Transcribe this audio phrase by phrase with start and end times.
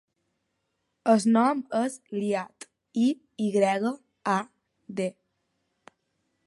[1.11, 2.65] El nom és Iyad:
[3.03, 3.05] i,
[3.49, 3.93] i grega,
[4.37, 4.39] a,
[5.03, 5.11] de.